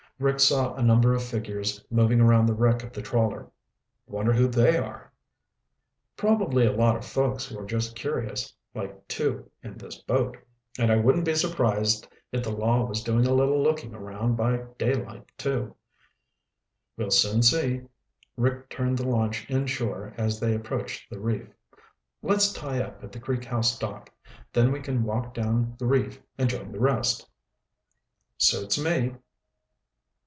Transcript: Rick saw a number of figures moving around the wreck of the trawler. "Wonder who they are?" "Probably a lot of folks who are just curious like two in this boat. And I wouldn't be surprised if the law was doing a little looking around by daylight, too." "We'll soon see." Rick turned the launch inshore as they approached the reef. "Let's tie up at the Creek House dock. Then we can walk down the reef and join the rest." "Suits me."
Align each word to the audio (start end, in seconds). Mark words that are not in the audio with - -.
Rick 0.19 0.39
saw 0.39 0.75
a 0.75 0.83
number 0.83 1.15
of 1.15 1.23
figures 1.23 1.83
moving 1.89 2.21
around 2.21 2.45
the 2.45 2.53
wreck 2.53 2.83
of 2.83 2.93
the 2.93 3.01
trawler. 3.01 3.47
"Wonder 4.05 4.31
who 4.31 4.47
they 4.47 4.77
are?" 4.77 5.11
"Probably 6.15 6.63
a 6.63 6.71
lot 6.71 6.95
of 6.95 7.03
folks 7.03 7.47
who 7.47 7.57
are 7.57 7.65
just 7.65 7.95
curious 7.95 8.53
like 8.75 9.07
two 9.07 9.49
in 9.63 9.79
this 9.79 9.97
boat. 9.97 10.37
And 10.77 10.91
I 10.91 10.95
wouldn't 10.97 11.25
be 11.25 11.33
surprised 11.33 12.07
if 12.31 12.43
the 12.43 12.51
law 12.55 12.85
was 12.85 13.01
doing 13.01 13.25
a 13.25 13.33
little 13.33 13.63
looking 13.63 13.95
around 13.95 14.35
by 14.37 14.57
daylight, 14.77 15.25
too." 15.39 15.75
"We'll 16.97 17.09
soon 17.09 17.41
see." 17.41 17.81
Rick 18.37 18.69
turned 18.69 18.99
the 18.99 19.07
launch 19.09 19.49
inshore 19.49 20.13
as 20.19 20.39
they 20.39 20.53
approached 20.53 21.09
the 21.09 21.19
reef. 21.19 21.47
"Let's 22.21 22.53
tie 22.53 22.79
up 22.83 23.03
at 23.03 23.11
the 23.11 23.19
Creek 23.19 23.45
House 23.45 23.75
dock. 23.79 24.11
Then 24.53 24.71
we 24.71 24.81
can 24.81 25.03
walk 25.03 25.33
down 25.33 25.73
the 25.79 25.87
reef 25.87 26.21
and 26.37 26.47
join 26.47 26.71
the 26.71 26.79
rest." 26.79 27.27
"Suits 28.37 28.77
me." 28.77 29.15